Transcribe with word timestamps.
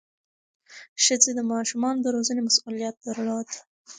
ښځې 1.03 1.31
د 1.35 1.39
ماشومانو 1.53 1.99
د 2.03 2.07
روزنې 2.15 2.41
مسؤلیت 2.47 2.95
درلود. 3.07 3.47